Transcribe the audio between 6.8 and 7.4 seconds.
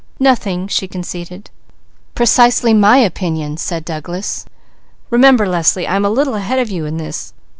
in this.